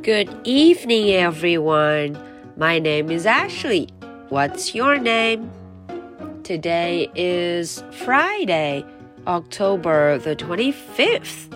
[0.00, 2.16] Good evening, everyone.
[2.56, 3.88] My name is Ashley.
[4.30, 5.50] What's your name?
[6.42, 8.86] Today is Friday,
[9.26, 11.52] October the 25th.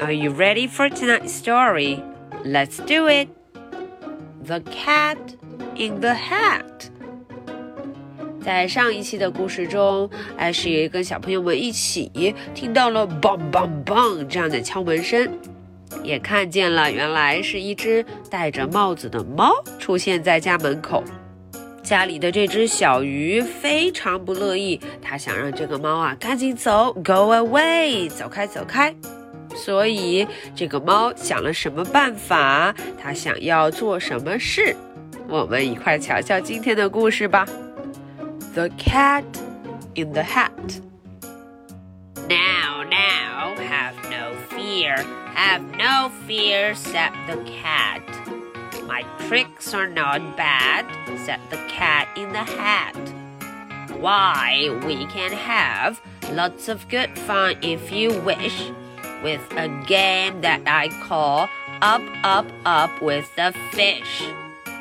[0.00, 2.02] Are you ready for tonight's story?
[2.44, 3.28] Let's do it.
[4.42, 5.18] The Cat
[5.76, 6.90] in the Hat.
[8.40, 10.08] 在上一期的故事中，
[10.38, 12.10] 艾什跟小朋友们一起
[12.54, 15.38] 听到了 “bang bang bang” 这样的敲门声，
[16.01, 21.03] 也看见了原来是一只戴着帽子的猫出现在家门口。
[21.83, 28.95] 家里的这只小鱼非常不乐意，它想让这个猫啊赶紧走，Go away，走开走开。
[29.55, 30.25] 所以
[30.55, 32.73] 这个猫想了什么办法？
[32.97, 34.75] 它想要做什么事？
[35.27, 37.45] 我们一块瞧瞧今天的故事吧。
[38.53, 39.23] The Cat
[39.95, 40.51] in the Hat.
[42.29, 45.03] Now, now, have no fear,
[45.34, 48.02] have no fear, said the cat.
[48.86, 50.86] My tricks are not bad,
[51.24, 52.96] said the cat in the hat.
[54.00, 56.00] Why, we can have
[56.32, 58.72] lots of good fun if you wish,
[59.22, 61.48] with a game that I call
[61.82, 64.24] Up, Up, Up with the Fish.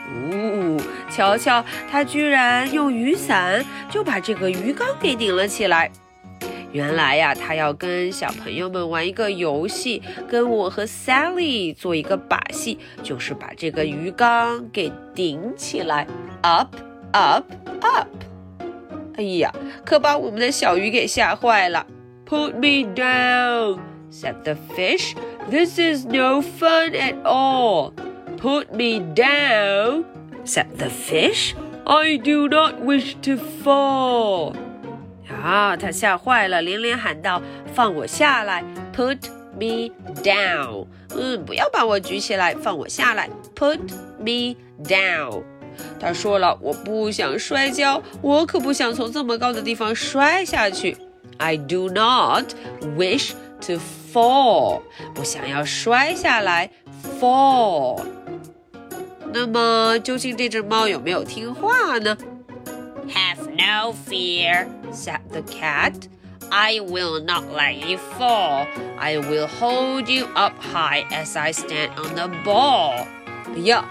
[0.10, 5.92] 呜，瞧瞧，他居然用雨伞就把这个鱼缸给顶了起来。
[6.73, 16.07] 原来呀，他要跟小朋友们玩一个游戏，跟我和 Sally 做一个把戏，就是把这个鱼缸给顶起来
[16.43, 16.75] ，up
[17.13, 17.45] up
[17.83, 18.09] up。
[19.17, 19.53] 哎呀，
[19.85, 21.87] 可把我们的小鱼给吓坏了。
[22.25, 23.79] Put me down,
[24.11, 25.15] said the fish.
[25.51, 27.93] This is no fun at all.
[28.39, 30.05] Put me down,
[30.47, 31.55] said the fish.
[31.85, 34.55] I do not wish to fall.
[35.29, 37.41] 啊，他吓坏了，连连喊道
[37.75, 38.63] ：“放我下来
[38.95, 39.19] ！”Put
[39.55, 39.91] me
[40.23, 40.87] down。
[41.15, 43.29] 嗯，不要把我举起来，放我下来。
[43.55, 43.81] Put
[44.19, 45.43] me down。
[45.99, 50.97] 他说了，我不想摔跤，我可不想从这么高的地方摔下去。
[51.39, 52.55] I do not
[52.97, 53.33] wish
[53.67, 53.79] to
[54.13, 54.83] fall。
[55.15, 56.71] 不想要摔下来
[57.19, 58.03] ，fall。
[59.33, 62.17] 那么，究竟这只猫有没有听话呢
[63.09, 65.94] ？Have no fear, said the cat.
[66.50, 68.68] I will not let you fall.
[68.98, 73.06] I will hold you up high as I stand on the ball.
[73.56, 73.86] 哎呀，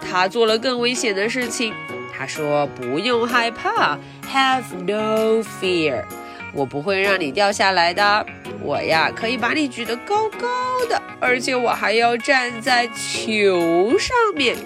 [0.00, 1.74] 他做了更危险的事情。
[2.12, 3.98] 他说：“不用害怕，
[4.32, 6.04] Have no fear，
[6.52, 8.26] 我不会让你掉下来的。
[8.62, 10.48] 我呀，可以把你举得高高
[10.88, 14.56] 的，而且我还要站在球上面。”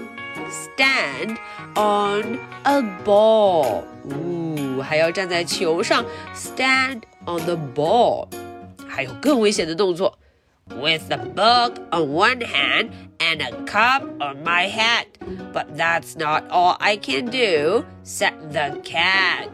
[0.76, 1.36] stand
[1.74, 3.82] on a ball.
[4.78, 8.28] 呜，还要站在球上，stand on the ball。
[8.88, 10.16] 还有更危险的动作，
[10.68, 15.06] with a book on one hand and a cup on my head.
[15.52, 19.48] But that's not all I can do," said the cat.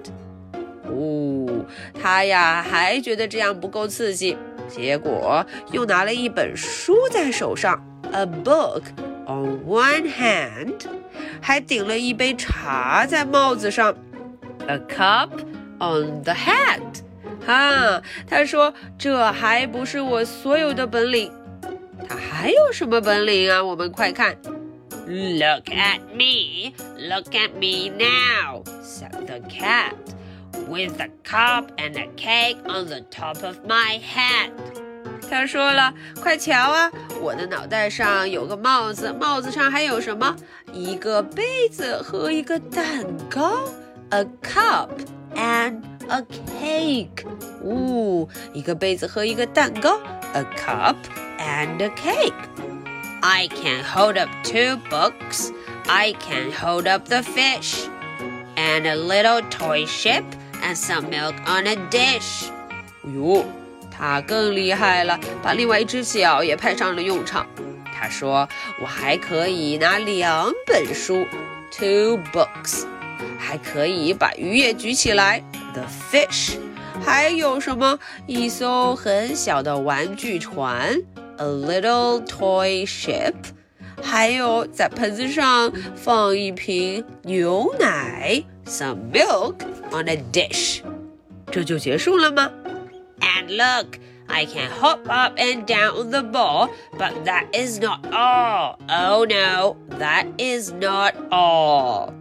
[0.84, 1.64] 哦，
[2.02, 4.36] 他呀还觉得这样不够刺激，
[4.68, 8.82] 结果又拿了一本书在手上，a book
[9.26, 10.82] on one hand，
[11.40, 13.94] 还顶了一杯茶在帽子上
[14.67, 15.29] ，a cup
[15.79, 16.81] on the hat。
[17.45, 21.31] 哈，他说这还不是我所有的本领，
[22.07, 23.63] 他还有什么本领啊？
[23.63, 24.35] 我们快看
[25.05, 29.93] ，Look at me, look at me now, said the cat,
[30.67, 34.51] with a cup and a cake on the top of my head.
[35.29, 40.35] 他说了：“快瞧啊，我的脑袋上有个帽子，帽子上还有什么？
[40.73, 43.59] 一个杯子和一个蛋糕
[44.10, 44.88] ，a cup
[45.34, 46.22] and a
[46.58, 47.26] cake。
[47.62, 50.00] 呜，一个杯子和一个蛋糕，
[50.32, 50.96] a cup
[51.38, 55.50] and a cake。I can hold up two books.
[55.86, 57.86] I can hold up the fish,
[58.56, 60.24] and a little toy ship,
[60.62, 62.46] and some milk on a dish。
[63.04, 63.44] 哟。”
[63.90, 67.46] 他更厉害了，把另外一只脚也派上了用场。
[67.94, 71.26] 他说：“我还可以拿两本书，
[71.70, 72.86] two books，
[73.44, 75.42] 还可以把鱼也举起来，
[75.72, 76.56] the fish，
[77.04, 77.98] 还有什么？
[78.26, 81.00] 一艘很小的玩具船，
[81.38, 83.34] a little toy ship，
[84.02, 89.54] 还有在盆子上放一瓶牛奶，some milk
[89.90, 90.80] on a dish。
[91.50, 92.50] 这就结束了吗？”
[93.20, 93.98] And look,
[94.28, 98.78] I can hop up and down on the ball, but that is not all.
[98.88, 102.14] Oh no, that is not all.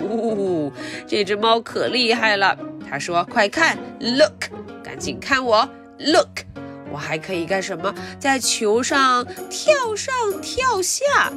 [0.00, 0.72] 呜，
[1.06, 2.56] 这只猫可厉害了。
[2.88, 4.50] 它说：“快看，look，
[4.82, 5.68] 赶紧看我
[5.98, 6.44] ，look，
[6.92, 7.94] 我还可以干什么？
[8.18, 11.32] 在球上跳上跳下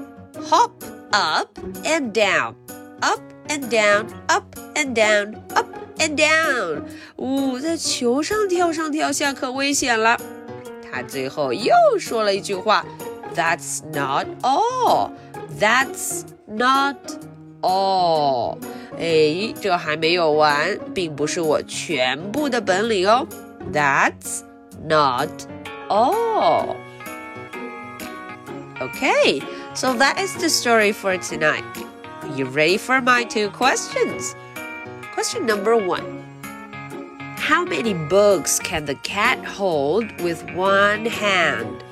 [0.50, 0.72] ，hop
[1.12, 4.44] up and down，up and down，up
[4.76, 5.68] and down，up
[5.98, 6.82] and down。
[7.18, 10.18] 呜，在球上跳上跳下可危险了。
[10.92, 12.86] 他最后又说了一句话
[13.34, 15.12] ：“That's not all.
[15.58, 16.98] That's not
[17.65, 18.59] all.”
[18.99, 23.27] 哎，这还没有完，并不是我全部的本领哦。
[23.73, 24.43] That's
[24.87, 25.29] not
[25.89, 26.77] all.
[28.81, 29.43] Okay,
[29.75, 31.65] so that is the story for tonight.
[32.23, 34.35] Are you ready for my two questions?
[35.15, 36.05] Question number one
[37.37, 41.83] How many books can the cat hold with one hand?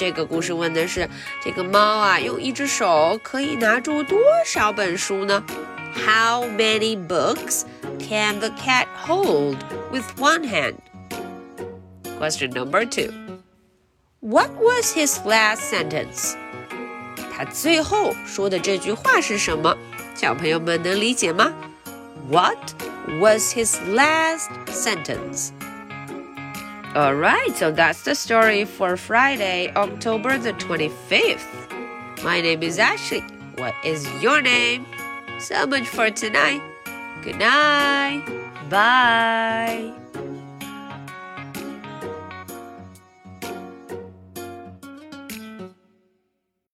[0.00, 1.06] 这个故事问的是
[1.44, 5.44] 这个猫啊，用一只手可以拿住多少本书呢？
[5.94, 7.64] How many books
[7.98, 9.58] can the cat hold
[9.92, 10.76] with one hand?
[12.18, 13.12] Question number two.
[14.20, 16.34] What was his last sentence?
[17.36, 19.76] 他最后说的这句话是什么？
[20.14, 21.52] 小朋友们能理解吗？
[22.30, 22.56] What
[23.20, 25.50] was his last sentence?
[26.93, 31.71] Alright, so that's the story for Friday, October the 25th.
[32.21, 33.21] My name is Ashley.
[33.55, 34.85] What is your name?
[35.39, 36.61] So much for tonight.
[37.23, 38.25] Good night.
[38.69, 39.93] Bye.